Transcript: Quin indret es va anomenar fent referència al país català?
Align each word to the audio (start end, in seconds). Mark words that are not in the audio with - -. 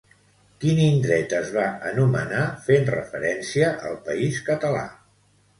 Quin 0.63 0.79
indret 0.85 1.35
es 1.41 1.51
va 1.57 1.67
anomenar 1.91 2.41
fent 2.71 2.89
referència 2.97 3.71
al 3.91 4.03
país 4.09 4.45
català? 4.49 4.85